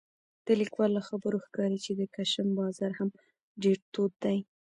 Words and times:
د 0.45 0.47
لیکوال 0.61 0.89
له 0.97 1.01
خبرو 1.09 1.37
ښکاري 1.45 1.79
چې 1.85 1.91
د 1.99 2.01
کشم 2.15 2.47
بازار 2.59 2.91
هم 2.99 3.09
ډېر 3.63 3.77
تود 3.93 4.11
دی 4.23 4.37